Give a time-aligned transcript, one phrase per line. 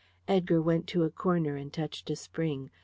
[0.27, 2.71] Edgar went to a corner and touched a spring.